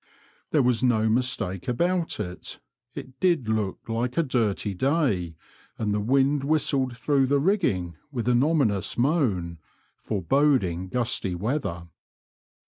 There 0.49 0.63
was 0.63 0.81
no 0.81 1.07
mistake 1.09 1.67
about 1.67 2.19
it— 2.19 2.59
it 2.95 3.19
did 3.19 3.47
look 3.47 3.87
like 3.87 4.17
a 4.17 4.23
dirty 4.23 4.73
day, 4.73 5.35
and 5.77 5.93
the 5.93 5.99
wind 5.99 6.43
whistled 6.43 6.97
through 6.97 7.27
the 7.27 7.37
rigging 7.37 7.97
with 8.11 8.27
an 8.27 8.41
ominous 8.43 8.97
moan, 8.97 9.59
foreboding 9.99 10.87
gusty 10.89 11.35
weather. 11.35 11.87